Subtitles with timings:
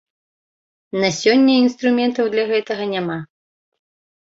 [1.03, 3.21] На сёння інструментаў для гэтага няма.